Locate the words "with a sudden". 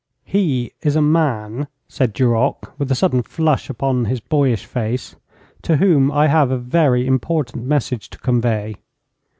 2.79-3.21